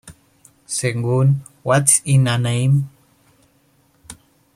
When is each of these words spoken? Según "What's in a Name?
Según 0.65 1.43
"What's 1.63 2.01
in 2.05 2.27
a 2.27 2.35
Name? 2.39 2.85